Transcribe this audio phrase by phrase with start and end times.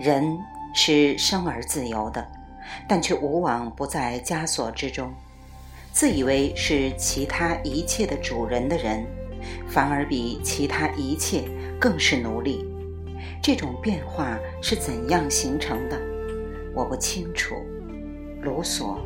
[0.00, 0.38] 人
[0.74, 2.26] 是生而自由的，
[2.88, 5.12] 但却无往不在枷锁之中。
[5.92, 9.04] 自以为是其他一切的主人的人，
[9.68, 11.44] 反而比其他一切
[11.78, 12.64] 更是奴隶。
[13.42, 16.00] 这种变化是怎样形成的？
[16.74, 17.56] 我不清楚。
[18.40, 18.96] 卢梭，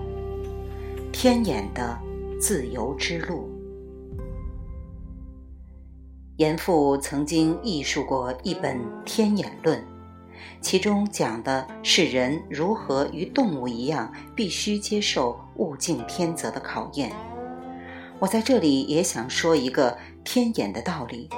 [1.11, 1.99] 天眼的
[2.41, 3.51] 自由之路。
[6.37, 9.79] 严复曾经译述过一本《天眼论》。
[10.61, 17.13] 其中讲的是人如何与动物一样，必须接受物竞天择的考验。
[18.19, 21.29] 我在这里也想说一个天眼的道理，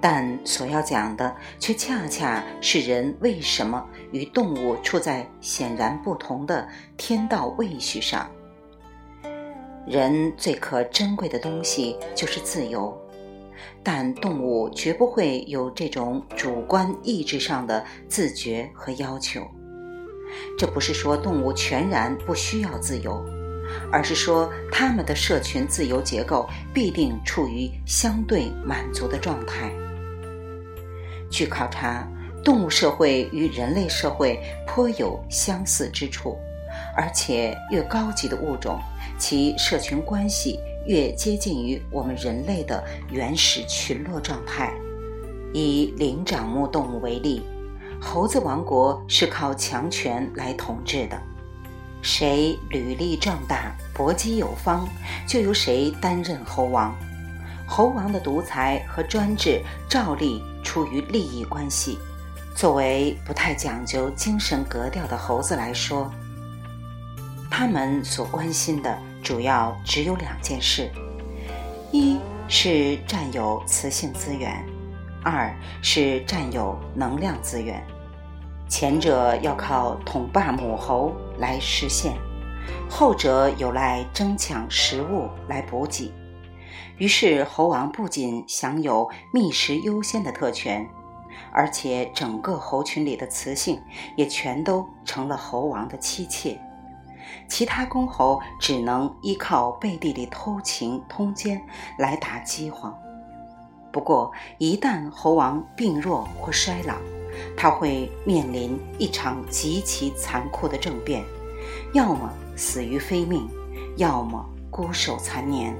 [0.00, 8.30] 但所要讲的却恰恰是人为什么与动物处在显然不同的天道位序上。
[9.86, 12.96] 人最可珍贵的东西就是自由。
[13.90, 19.40] 但动物绝不会有这种主观意志上的自觉和要求。
[20.58, 23.24] 这不是说动物全然不需要自由，
[23.90, 29.72] 而是说它们的社群自由结构必定处于相对满足的状态。
[31.30, 32.06] 据考察，
[32.44, 36.36] 动物社会与人类社会颇有相似之处，
[36.94, 38.78] 而且越高级的物种，
[39.18, 40.60] 其社群关系。
[40.88, 44.72] 越接近于我们人类的原始群落状态。
[45.52, 47.42] 以灵长目动物为例，
[48.00, 51.20] 猴子王国是靠强权来统治的，
[52.00, 54.88] 谁履历壮大、搏击有方，
[55.26, 56.96] 就由谁担任猴王。
[57.66, 61.98] 猴王的独裁和专制，照例出于利益关系。
[62.54, 66.10] 作为不太讲究精神格调的猴子来说，
[67.50, 68.98] 他们所关心的。
[69.22, 70.90] 主要只有两件事：
[71.92, 74.64] 一是占有雌性资源，
[75.22, 77.84] 二是占有能量资源。
[78.68, 82.14] 前者要靠统霸母猴来实现，
[82.88, 86.12] 后者有赖争抢食物来补给。
[86.96, 90.88] 于是，猴王不仅享有觅食优先的特权，
[91.52, 93.80] 而且整个猴群里的雌性
[94.16, 96.60] 也全都成了猴王的妻妾。
[97.48, 101.60] 其他公猴只能依靠背地里偷情通奸
[101.98, 102.96] 来打饥荒。
[103.90, 106.94] 不过，一旦猴王病弱或衰老，
[107.56, 111.24] 他会面临一场极其残酷的政变：
[111.94, 113.48] 要么死于非命，
[113.96, 115.74] 要么孤守残年。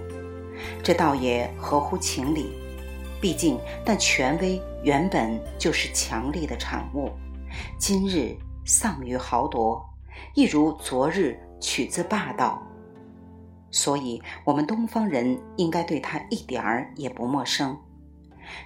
[0.82, 2.52] 这倒也合乎情理，
[3.20, 7.10] 毕竟但权威原本就是强力的产物，
[7.78, 8.34] 今日
[8.64, 9.86] 丧于豪夺，
[10.34, 11.38] 一如昨日。
[11.60, 12.62] 取自霸道，
[13.68, 17.76] 所以我们东方人应该对他一点儿也不陌生。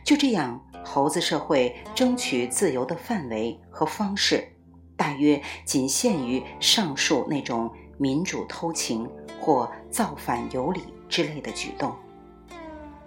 [0.04, 4.46] 就这样，猴子社会争取自由的范围和方式，
[4.94, 9.08] 大约仅限于上述那种民主偷情
[9.40, 11.96] 或造反有理之类的举动。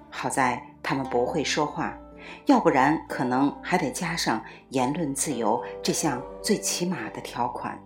[0.09, 1.95] 好在他们不会说话，
[2.47, 7.79] 要不然可能还得加上言论自由这项最起码的条款。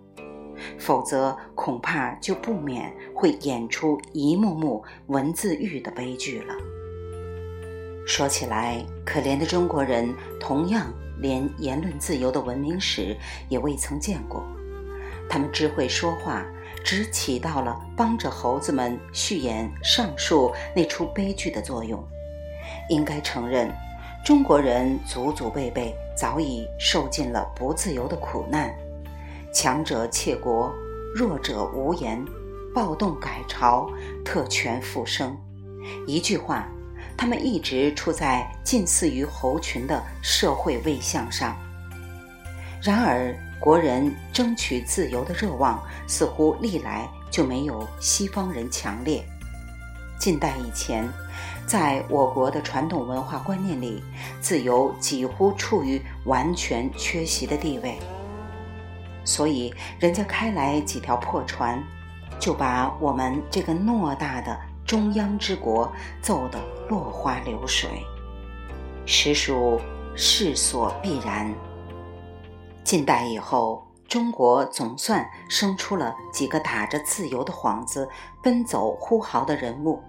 [0.78, 6.54] 否则，恐怕就不免会演出一幕幕文字狱的悲剧了。
[8.06, 13.16] 说起来，可怜的中国人同样连言论自由的文明史
[13.48, 14.42] 也未曾见过。
[15.28, 16.44] 他们只会说话，
[16.82, 22.02] 只起到了帮着猴子们续演上述那出悲剧的作用。
[22.88, 23.70] 应该承认，
[24.24, 28.74] 中国人祖祖辈辈早已受尽了不自由的苦难。
[29.52, 30.72] 强者窃国，
[31.14, 32.24] 弱者无言，
[32.72, 33.90] 暴动改朝，
[34.24, 35.36] 特权复生。
[36.06, 36.68] 一句话，
[37.16, 41.56] 他们一直处在近似于猴群的社会位相上。
[42.80, 49.24] 然而，国人争取自由的热望似乎历来就没有西方人强烈。
[50.18, 51.08] 近代以前，
[51.66, 54.02] 在我国的传统文化观念里，
[54.40, 57.98] 自由几乎处于完全缺席的地位。
[59.30, 61.80] 所以，人家开来几条破船，
[62.40, 65.88] 就把我们这个偌大的中央之国
[66.20, 67.88] 揍得落花流水，
[69.06, 69.80] 实属
[70.16, 71.54] 势所必然。
[72.82, 78.08] 近代以后，中国总算生出了几个打着自由的幌子
[78.42, 80.02] 奔走呼号的人物，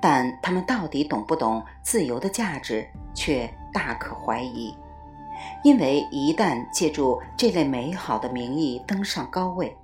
[0.00, 4.74] 但他们到底懂不懂自由的价值，却大可怀疑。
[5.62, 9.76] 因为一旦借助这类美好的名义登上高位，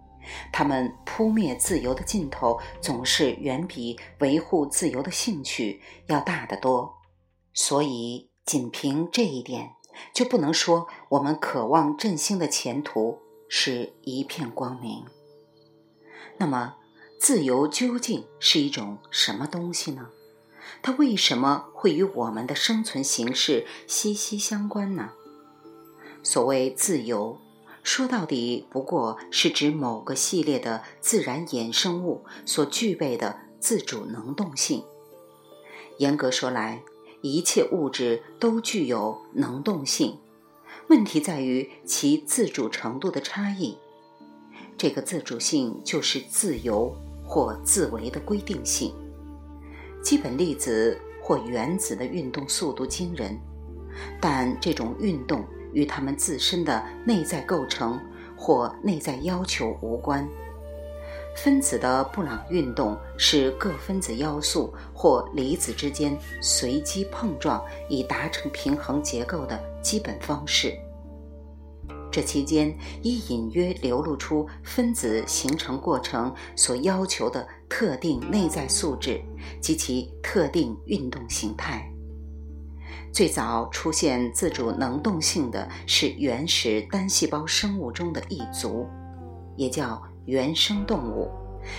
[0.52, 6.94] 他们扑灭自由的劲头总是远比维护自由的兴趣要大得多。
[7.54, 9.72] 所以，仅凭这一点，
[10.14, 13.18] 就不能说我们渴望振兴的前途
[13.48, 15.04] 是一片光明。
[16.38, 16.76] 那么，
[17.20, 20.08] 自由究竟是一种什么东西呢？
[20.80, 25.10] 它为什么会与我们的生存形式息息相关呢？
[26.22, 27.36] 所谓自由，
[27.82, 34.84] 说到底不过是指某个系列的自然衍生物所具备的自主能动性。
[35.98, 36.82] 严格说来，
[37.20, 40.18] 一切物质都具有能动性，
[40.88, 43.76] 问题在于其自主程度的差异。
[44.78, 48.94] 这个自主性就是自由或自为的规定性。
[50.02, 53.38] 基本粒子或原子的运动速度惊人，
[54.20, 58.00] 但这种运动与他们自身的内在构成
[58.36, 60.28] 或内在要求无关。
[61.34, 70.76] 分子的布朗运动是各分子要素或离子之间随机碰撞以达成平衡结构的基本方式。
[72.10, 79.18] 这期间已隐约流露出分子形成过程所要求的特定内在素质
[79.62, 81.91] 及其特定运动形态。
[83.12, 88.86] 最早出现自主能动性的是原始单细胞生物中的一族，
[89.56, 91.30] 也叫原生动物，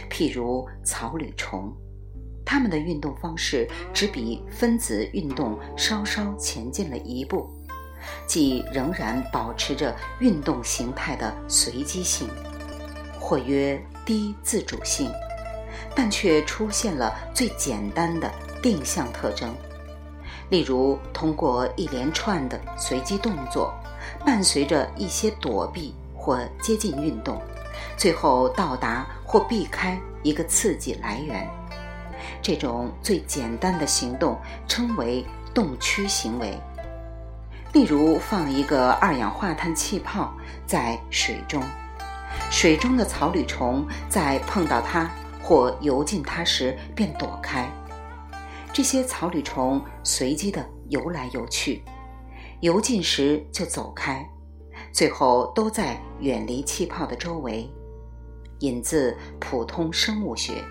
[0.10, 1.74] 譬如草履虫。
[2.46, 7.50] 它们的运动方式只比分子运动稍稍前进了一步。
[8.28, 12.28] 即仍然保持着运动形态的随机性，
[13.18, 15.10] 或曰低自主性，
[15.96, 18.30] 但却出现了最简单的
[18.62, 19.56] 定向特征，
[20.50, 23.74] 例如通过一连串的随机动作，
[24.26, 27.42] 伴随着一些躲避或接近运动，
[27.98, 31.50] 最后到达或避开一个刺激来源。
[32.42, 34.38] 这种最简单的行动
[34.68, 36.58] 称为动区行为。
[37.72, 40.32] 例如，放一个二氧化碳气泡
[40.68, 41.64] 在水中，
[42.52, 45.10] 水中的草履虫在碰到它
[45.42, 47.68] 或游进它时便躲开。
[48.74, 51.84] 这些草履虫随机地游来游去，
[52.60, 54.28] 游进时就走开，
[54.92, 57.70] 最后都在远离气泡的周围。
[58.62, 60.64] 引自普通生物学。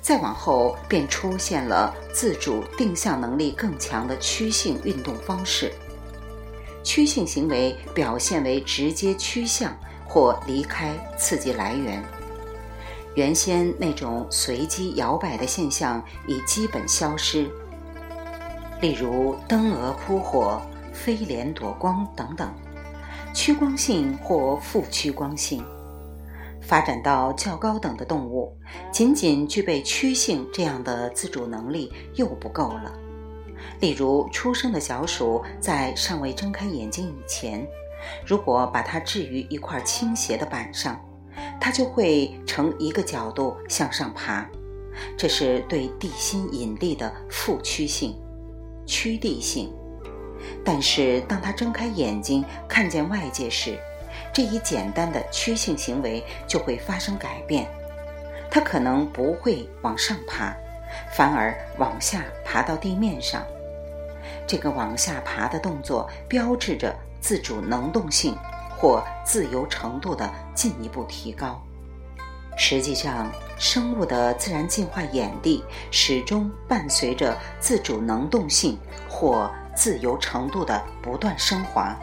[0.00, 5.72] 再往后，便出现了自主定向能力更强的趋性运动方式。
[6.82, 12.02] 趋性行为表现为直接趋向或离开刺激来源。
[13.18, 17.50] 原先那种随机摇摆的现象已基本消失，
[18.80, 20.62] 例如灯蛾扑火、
[20.92, 22.48] 飞镰躲光等等。
[23.34, 25.64] 趋光性或负趋光性
[26.62, 28.56] 发展到较高等的动物，
[28.92, 32.92] 仅仅具备趋性这样的自主能力又不够了。
[33.80, 37.66] 例如，出生的小鼠在尚未睁开眼睛以前，
[38.24, 40.96] 如果把它置于一块倾斜的板上，
[41.60, 44.48] 它就会呈一个角度向上爬，
[45.16, 48.16] 这是对地心引力的负趋性、
[48.86, 49.72] 趋地性。
[50.64, 53.78] 但是，当它睁开眼睛看见外界时，
[54.32, 57.68] 这一简单的趋性行为就会发生改变，
[58.50, 60.56] 它可能不会往上爬，
[61.12, 63.44] 反而往下爬到地面上。
[64.46, 68.36] 这个往下爬的动作标志着自主能动性
[68.78, 71.60] 或自由程度的进一步提高。
[72.56, 81.96] 实际上，生物的自然进化演递始终伴随着自主能动性或自由程度的不断升华。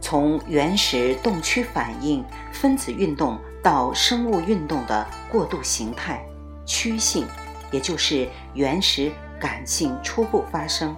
[0.00, 6.24] 从原始动区反应、分子运动到生物运动的过渡形态、
[6.64, 7.26] 趋性，
[7.70, 9.12] 也就是原始。
[9.40, 10.94] 感性初步发生，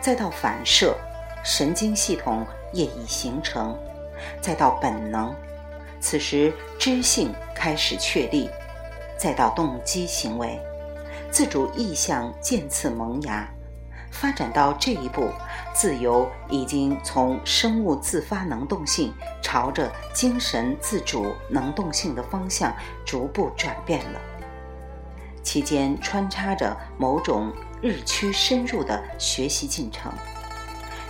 [0.00, 0.96] 再到反射，
[1.44, 3.76] 神经系统业已形成，
[4.40, 5.34] 再到本能，
[6.00, 8.48] 此时知性开始确立，
[9.16, 10.60] 再到动机行为，
[11.30, 13.48] 自主意向渐次萌芽，
[14.10, 15.30] 发展到这一步，
[15.74, 19.12] 自由已经从生物自发能动性
[19.42, 22.74] 朝着精神自主能动性的方向
[23.04, 24.20] 逐步转变了，
[25.42, 27.52] 期间穿插着某种。
[27.84, 30.12] 日趋深入的学习进程，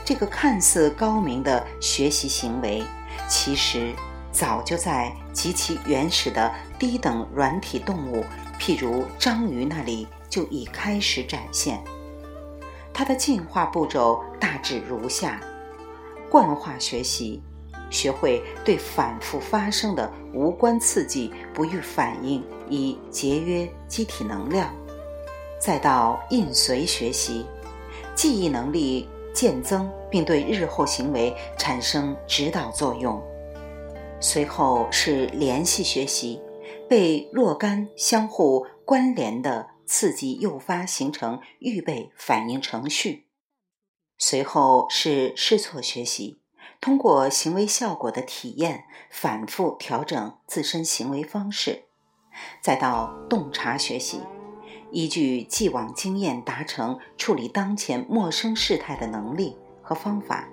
[0.06, 2.82] 这个看似高明的学习行为，
[3.28, 3.94] 其实
[4.30, 8.24] 早就在极其原始的低等软体动物，
[8.58, 11.82] 譬如章鱼那里就已开始展现。
[12.94, 15.40] 它的进化步骤大致如下：
[16.30, 17.42] 惯化学习，
[17.90, 24.74] 学会对反复发生的无关刺激不予反应，以节约机体能量。
[25.58, 27.46] 再到印随学习，
[28.14, 33.22] 记忆能力渐增，并对日后行为产生指导作用。
[34.20, 36.40] 随后是联系学习，
[36.88, 43.26] 被若干相互关联的刺激诱发，形成预备反应程序。
[44.18, 46.40] 随后是试错学习，
[46.80, 51.84] 通过行为效果的体验，反复调整自身行为方式。
[52.62, 54.20] 再到洞察学习。
[54.92, 60.46] 依据既往经验达成处理当前陌生事态的能力和方法，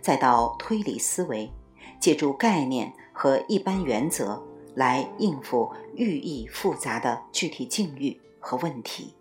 [0.00, 1.50] 再到推理思维，
[1.98, 4.42] 借助概念和一般原则
[4.74, 9.14] 来应付寓意复杂的具体境遇和问题。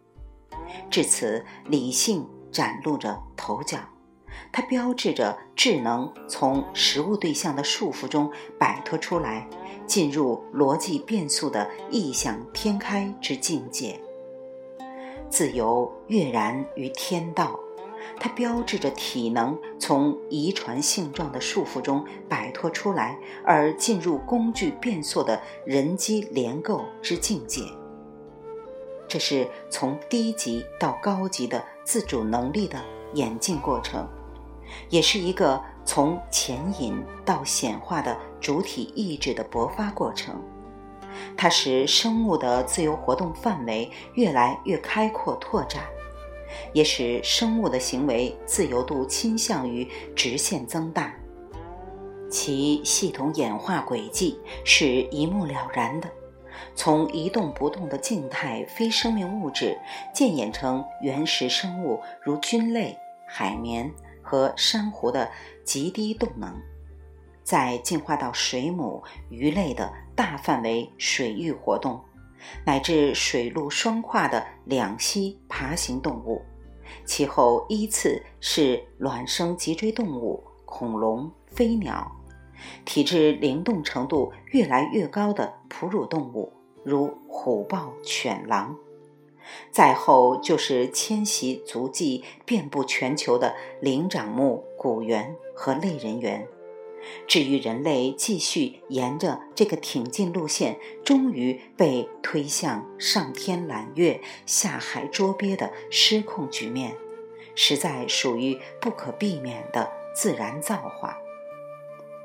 [0.89, 3.79] 至此，理性展露着头角，
[4.51, 8.29] 它标志着智能从实物对象的束缚中
[8.59, 9.47] 摆脱出来，
[9.87, 13.99] 进入逻辑变速的异想天开之境界。
[15.31, 17.57] 自由跃然于天道，
[18.19, 27.61] 它标志着体能从遗传性状的束缚中摆脱出来，而进入工具变塑的人机联构之境界。
[29.07, 32.77] 这是从低级到高级的自主能力的
[33.13, 34.05] 演进过程，
[34.89, 40.35] 也是一个从潜隐到显化的主体意志的勃发过程。
[41.37, 45.83] 它使生物的自由活动范围越来越开阔拓展，
[46.73, 51.13] 也使生物的行为自由度倾向于直线增大。
[52.29, 56.09] 其系统演化轨迹是一目了然的：
[56.75, 59.77] 从一动不动的静态非生命物质，
[60.13, 63.91] 渐演成原始生物如菌类、海绵
[64.21, 65.29] 和珊瑚的
[65.65, 66.55] 极低动能。
[67.51, 71.99] 再进化到水母、鱼类的大范围水域活动，
[72.65, 76.41] 乃至水陆双跨的两栖爬行动物，
[77.03, 82.09] 其后依次是卵生脊椎动物、恐龙、飞鸟，
[82.85, 86.53] 体质灵动程度越来越高的哺乳动物，
[86.85, 88.73] 如虎豹、犬狼，
[89.69, 96.47] 再后就是迁徙足迹遍布全球的灵长目、古猿和类人猿。
[97.27, 106.95] 至于人类继续沿着这个挺进路线，终于被推向上天揽月、下海捉鳖的失控局面，
[107.55, 111.17] 实在属于不可避免的自然造化。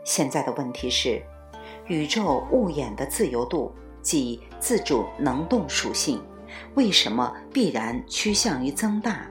[0.04, 1.23] 现在的问题是，
[1.87, 6.23] 宇宙物演的自由度即自主能动属性，
[6.75, 9.28] 为什么必然趋向于增大？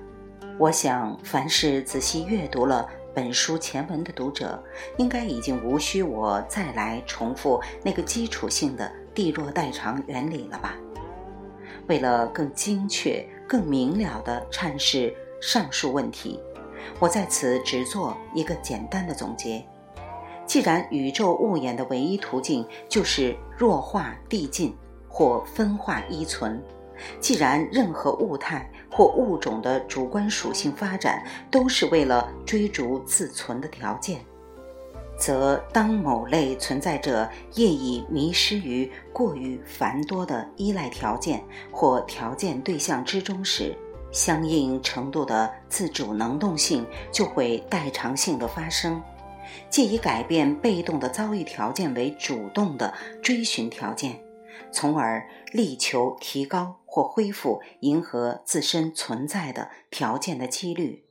[0.58, 2.90] 我想，凡是仔细阅读了。
[3.16, 4.62] 本书前文的读者
[4.98, 10.76] 应该已经无需我再来重复那个基础性的地弱代偿原理了吧？
[11.88, 16.42] 为了更精确、更明了地阐释上述问题，
[17.00, 19.66] 我在此只做一个简单的总结。
[20.46, 24.76] 既然宇宙物演的唯一途径就是弱化递进
[25.08, 26.62] 或分化依存。
[27.20, 34.20] 既然任何物态或物种的主观属性发展都是为了追逐自存的条件，
[35.18, 43.76] 则当某类存在者业已迷失于过于繁多的依赖条件或条件对象之中时，
[44.12, 49.02] 相应程度的自主能动性就会代偿性的发生，
[49.70, 54.25] 借以改变被动的遭遇条件为主动的追寻条件。
[54.72, 61.04] 从而力求提高或恢复迎合自身存在的条件的几率，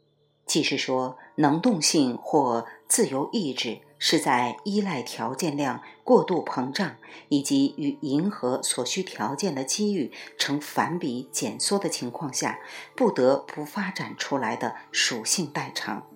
[0.46, 6.96] 即是说，能动性或自由意志是在依赖条件量过度膨胀
[7.28, 12.58] 以及与迎合所需条件的机遇成反比减缩的情况下，
[12.94, 16.06] 不得不发展出来的属性代偿。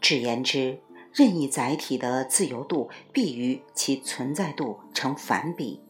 [0.00, 0.80] 只言之，
[1.12, 5.80] 任意载体的自由度必与其存在度成反比。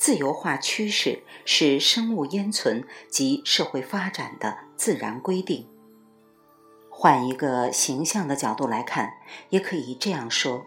[0.00, 5.68] 自由化趋势是生物烟存及社会发展的自然规定。
[6.88, 9.12] 换一个形象的角度来看，
[9.50, 10.64] 也可以这样说：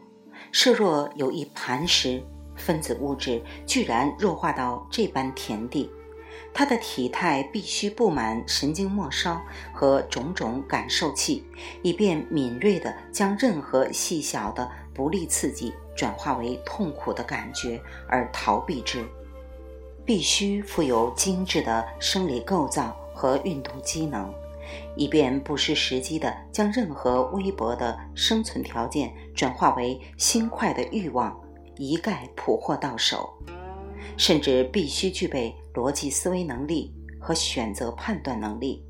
[0.51, 2.23] 设若有一磐石，
[2.55, 5.89] 分子物质居然弱化到这般田地，
[6.53, 9.41] 它的体态必须布满神经末梢
[9.73, 11.43] 和种种感受器，
[11.81, 19.03] 以便敏锐地将任何细小的不利刺激转化为痛苦的感觉而逃避之。
[20.05, 24.33] 必须富有精致的生理构造和运动机能，
[24.95, 31.39] 以便不失时机地将任何微薄的生存条件转化为新快的欲望，
[31.77, 33.29] 一概捕获到手。
[34.15, 38.85] 甚至必须具备逻辑思维能力和选择判断能力，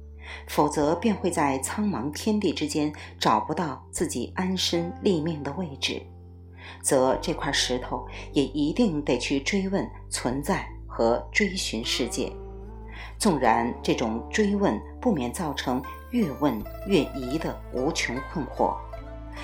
[0.47, 6.01] 否则便会在苍茫天地之间找不到自己安身立命的位置，
[6.81, 12.31] 则这块石头也一定得去追问存在和追寻世界。
[13.17, 15.81] 纵然这种追问不免造成
[16.11, 18.75] 越问越疑的无穷困惑，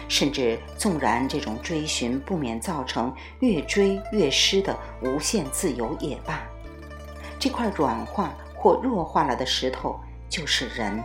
[0.08, 6.42] 甚至纵然这种追寻不免造成越追越失的无限自由也罢，
[7.40, 10.00] 这块软化或弱化了的石头。
[10.30, 11.04] 就是人。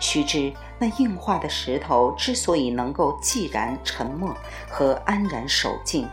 [0.00, 4.34] 须知，那硬化的石头之所以能够寂然沉默
[4.66, 6.08] 和安然守静，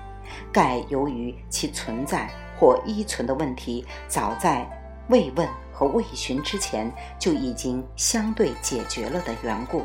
[0.52, 2.30] 盖由于其存在
[2.62, 4.70] 或依存的问题，早在
[5.10, 9.82] 未问和未寻之前就已经相对解决了的缘故。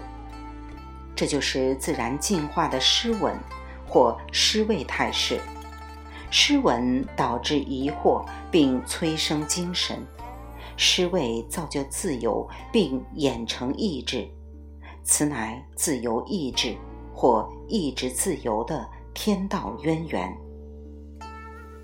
[1.15, 3.35] 这就是自然进化的失稳
[3.89, 5.41] 或失位态势。
[6.31, 10.07] 失稳导致疑惑，并催生精神。
[10.77, 14.29] 失位造就自由，并演成意志，
[15.03, 16.77] 此乃自由意志
[17.15, 20.46] 或意志自由的天道渊源。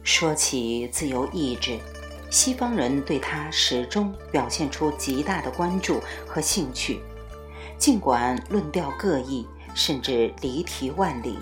[0.02, 1.78] 说起自由意志，
[2.28, 7.00] 西方人对它始终表现出极大的关注和兴趣，
[7.78, 11.38] 尽管论调各异，甚至离题万里。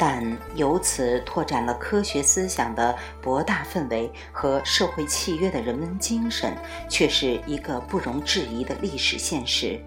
[0.00, 6.56] 但由此拓展了科学思想的博大氛围和社会契约的人文精神，
[6.88, 9.80] 却是一个不容置疑的历史现实。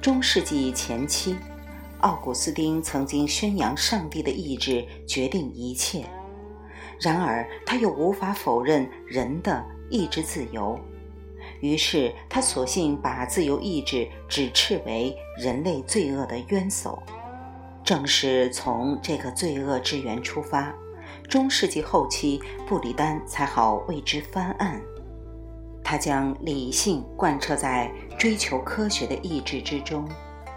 [0.00, 1.36] 中世纪前期，
[2.00, 6.06] 奥古斯丁曾经宣扬上帝的意志决定一切，
[7.00, 10.78] 然而他又无法否认人的意志自由，
[11.60, 17.02] 于是他索性把自由意志指斥为人类罪恶的冤首。
[17.84, 20.74] 正是从这个罪恶之源出发，
[21.28, 24.82] 中世纪后期布里丹才好为之翻案。
[25.84, 30.04] 他将理性贯彻在追求科学的意志之中，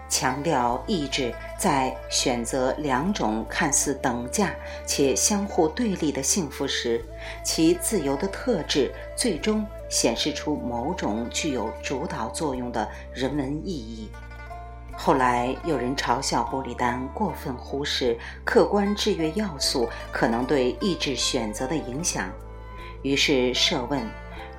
[0.10, 4.54] 强调意志在选择两种看似等价
[4.86, 7.06] 且相互对立的幸福时，
[7.44, 14.10] 其自由的特质最终显示出某种具有主导作用的人文意义。
[14.98, 22.30] 后来有人嘲笑布里丹过分忽视客观制约要素可能对意志选择的影响，
[23.02, 24.06] 于是设问：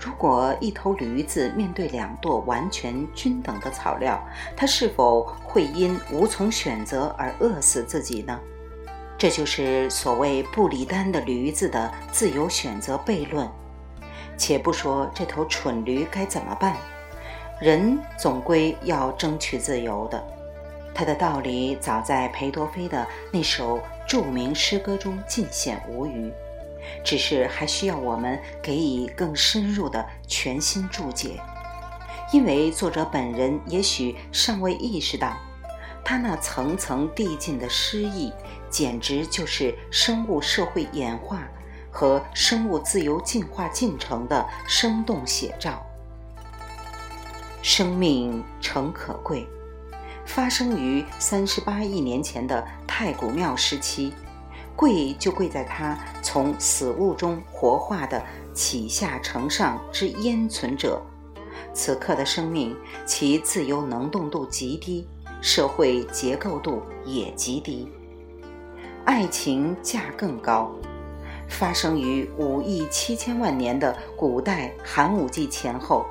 [0.00, 4.18] 如果一头驴子面对两垛完全均等的草料，
[4.56, 8.40] 它是否会因无从选择而饿死自己呢？
[9.18, 13.46] 这就是所谓布里丹的驴子的自由选择悖论。
[14.38, 16.74] 且不说这头蠢驴该怎么办。
[17.60, 20.24] 人总归要争取自由的，
[20.94, 26.32] 他的道理早在裴多菲的那首著名诗歌中尽显无余，
[27.04, 31.40] 只是还需要我们给予更深入的全新注解，
[32.32, 35.36] 因为作者本人也许尚未意识到，
[36.04, 38.32] 他那层层递进的诗意，
[38.68, 41.48] 简直就是生物社会演化
[41.90, 45.84] 和生物自由进化进程的生动写照。
[47.62, 49.46] 生命诚可贵，
[50.24, 54.14] 发生于三十八亿年前的太古庙时期，
[54.80, 61.02] 贵就贵在它从死物中活化的起下承上之焉存者。
[61.74, 65.06] 此刻的生命，其自由能动度极低，
[65.42, 67.92] 社会结构度也极低，
[69.04, 70.72] 爱情价更高。
[71.46, 76.06] 发生于五亿七千万年的古代寒武纪前后。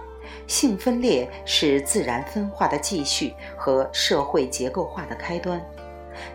[0.45, 5.59] 性分裂是自然分化的继续和社会结构化的开端。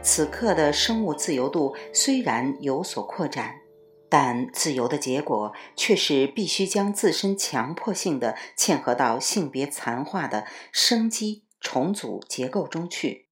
[0.02, 3.60] 此刻的生物自由度虽然有所扩展，
[4.08, 13.28] 但自由的结果却是必须将自身强迫性的嵌合到性别残化的生机重组结构中去。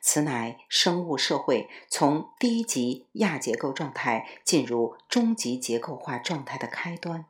[0.00, 7.24] 此乃生物社会从低级亚结构状态进入中级结构化状态的开端。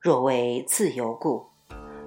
[0.00, 1.50] 若为自由故。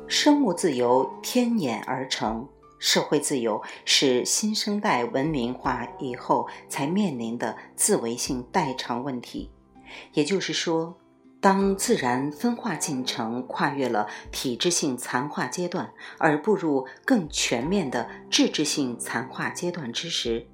[0.06, 2.50] 生物自由天演而成，
[2.84, 9.50] 社会自由是新生代文明化以后才面临的自为性代偿问题。
[10.12, 10.94] 也就是说，
[11.40, 20.46] 当自然分化进程跨越了体制性残化阶段，而步入更全面的质质性残化阶段之时，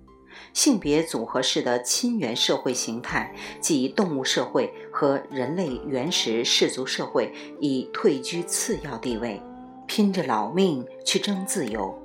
[0.53, 9.41] 性别组合式的亲缘社会形态，即动物社会和人类原始氏族社会，已退居次要地位。
[9.87, 11.99] 拼着老命去争自由，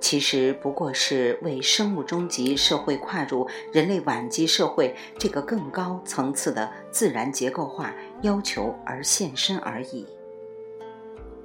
[0.00, 10.06] 其实不过是为生物终极社会跨入人类晚期社会这个更高层次的自然结构化要求而献身而已。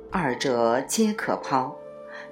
[0.10, 1.76] 二者皆可抛。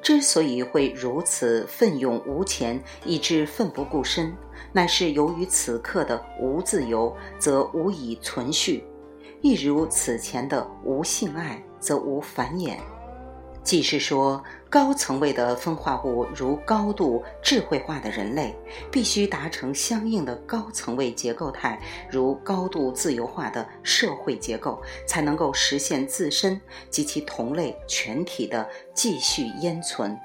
[0.02, 4.34] 之所以会如此奋勇无前，以致奋不顾身，
[4.72, 8.82] 乃是由于此刻的无自由，则无以存续；
[9.42, 12.78] 亦如此前的无性爱，则无繁衍。
[13.62, 18.56] 即是说，高层位的分化物，如高度智慧化的人类，
[18.92, 30.16] 必须达成相应的高层位结构态，如高度自由化的社会结构，才能够实现自身及其同类全体的继续淹存。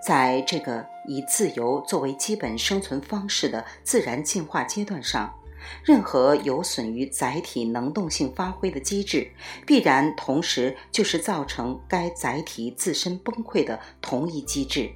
[0.00, 5.34] 在这个以自由作为基本生存方式的自然进化阶段上。
[5.82, 9.30] 任何有损于载体能动性发挥的机制，
[9.66, 14.90] 必然同时就是造成该载体自身崩溃的同一机制。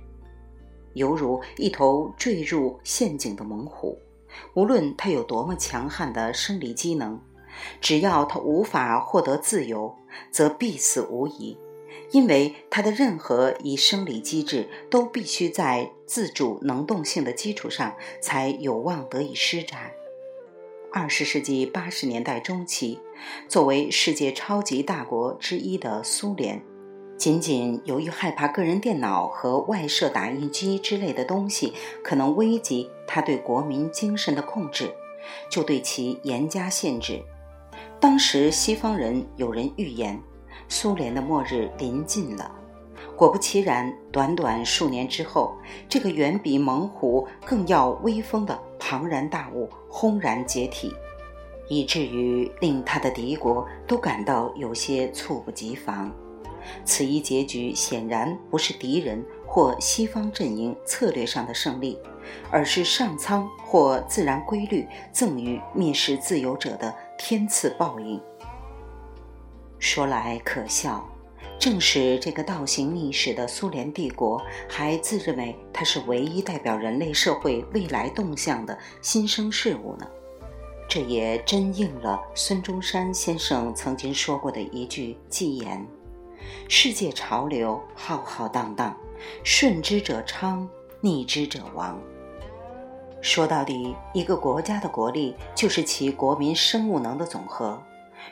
[0.95, 3.99] 犹如一头坠入陷阱的猛虎，
[4.55, 7.21] 无论它有多么强悍的生理机能，
[7.81, 9.97] 只要它无法获得自由，
[10.31, 11.57] 则必死无疑，
[12.11, 19.93] 因为它的任何一生理机制都必须在自主能动性的基础上，才有望得以施展。
[20.91, 22.99] 二十世纪八十年代中期，
[23.47, 26.63] 作为世界超级大国之一的苏联，
[27.19, 34.91] 仅仅由于害怕个人电脑和外设打印机之类的东西可能危及他对国民精神的控制，
[35.51, 37.23] 就对其严加限制。
[38.01, 40.19] 当时西方人有人预言，
[40.69, 42.51] 苏联的末日临近了。
[43.19, 45.53] 果不其然，短短数年之后，
[45.89, 50.95] 这个远比猛虎更要威风的庞然大物轰然解体，
[51.69, 56.09] 以至于令他的敌国都感到有些猝不及防。
[56.85, 61.99] 此一结局显然不是敌人或西方阵营策略上的胜利，
[62.53, 68.21] 而是上苍或自然规律赠予蔑视自由者的天赐报应。
[69.81, 71.05] 说来可笑。
[71.59, 80.07] 正是这个倒行逆施的苏联帝国，还自认为它是唯一代表人类社会未来动向的新生事物呢。
[80.89, 85.85] 这也真应了孙中山先生曾经说过的一句寄言
[86.69, 88.97] ：“世界潮流浩浩荡荡，
[89.43, 90.67] 顺之者昌，
[91.01, 92.01] 逆之者亡。”
[93.21, 97.83] 说到底，一个国家的国力就是其国民生物能的总和。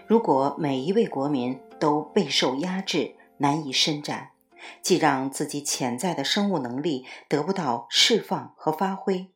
[0.07, 4.31] 如果每一位国民都备受压制，难以伸展，
[4.83, 9.31] 既让自己潜在的生物能力得不到释放和发挥，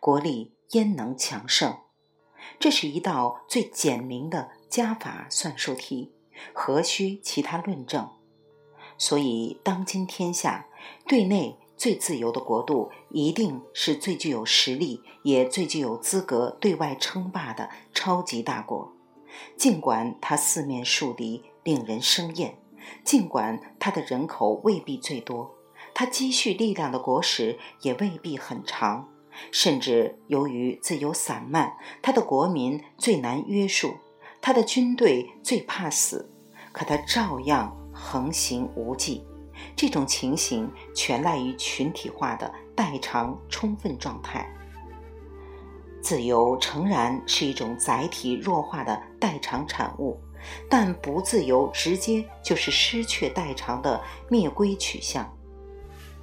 [0.00, 1.78] 国力焉能强盛？
[2.58, 6.12] 这是一道最简明的加法算术题，
[6.52, 8.08] 何须其他论证？
[8.98, 10.66] 所以，当今天下
[11.06, 18.92] 对内最自由的国度，一定是最具有实力，也最具有资格对外称霸的超级大国。
[19.56, 22.56] 尽管它四面树敌，令人生厌。
[23.04, 25.54] 尽管它的人口未必最多，
[25.94, 29.08] 它积蓄力量的国史也未必很长，
[29.50, 33.94] 甚至由于自由散漫，它的国民最难约束，
[34.40, 36.30] 它的军队最怕死，
[36.72, 39.24] 可它照样横行无忌。
[39.74, 44.46] 这种情形全赖于群体化的代偿充分状态。
[46.02, 50.20] 自由诚然是一种载体弱化的代偿产物。
[50.68, 55.30] 但不自由，直接就是失去代偿的灭归取向。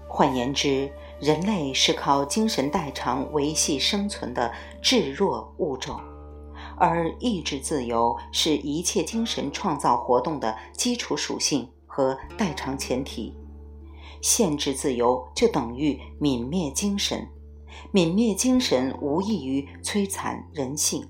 [0.07, 5.99] 换言之，人类是靠精神代偿维系生存的至弱物种，
[6.77, 13.35] 而意志自由是一切精神创造活动的基础属性和代偿前提。
[14.21, 17.27] 限制自由就等于泯灭精神，
[17.91, 21.05] 泯灭精神无异于摧残人性。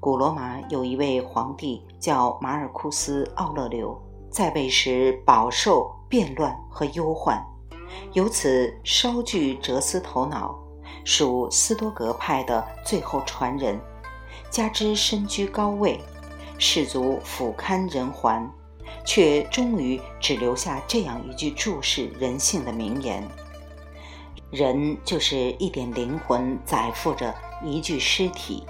[0.00, 7.44] 古罗马有一位皇帝叫马尔库斯·奥勒留，在位时饱受变乱和忧患，
[8.12, 10.56] 由此稍具哲思头脑，
[11.04, 13.78] 属斯多格派的最后传人。
[14.50, 16.00] 加之身居高位，
[16.58, 18.48] 士卒俯瞰人寰，
[19.04, 23.26] 却终于只留下这样一句注释人性的名言
[24.52, 27.34] ：“人就是一点灵魂载负着
[27.64, 28.64] 一具尸体。”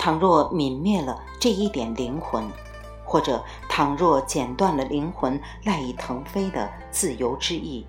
[0.00, 2.50] 倘若泯灭了这一点灵魂，
[3.04, 7.86] 或者倘若剪断了灵魂赖以腾飞的自由之翼，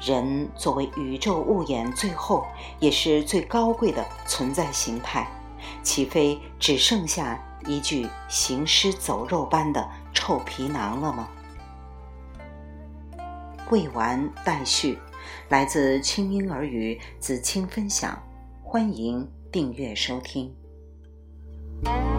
[0.00, 2.46] 人作为宇宙物演最后
[2.80, 5.30] 也是最高贵的存在形态，
[5.82, 11.28] 岂非只剩下一具行尸走肉般的臭皮囊了吗？
[13.70, 14.98] 未完待续，
[15.50, 18.18] 来自清音儿语子清分享，
[18.62, 20.50] 欢迎订阅收听。
[21.84, 22.15] Thank you.